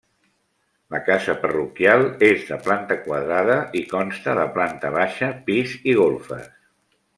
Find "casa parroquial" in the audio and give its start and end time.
1.09-2.05